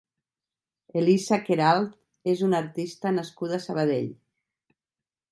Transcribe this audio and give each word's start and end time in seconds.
Elisa 1.01 1.37
Queralt 1.49 2.31
és 2.33 2.41
una 2.47 2.61
artista 2.63 3.11
nascuda 3.17 3.59
a 3.59 3.65
Sabadell. 3.67 4.09